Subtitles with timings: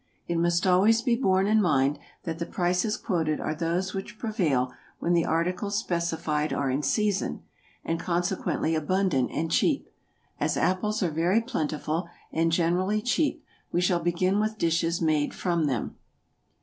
[0.27, 4.73] It must always be borne in mind that the prices quoted are those which prevail
[4.97, 7.43] when the articles specified are in season,
[7.85, 9.87] and consequently abundant and cheap.
[10.39, 15.65] As apples are very plentiful, and generally cheap, we shall begin with dishes made from
[15.65, 15.97] them.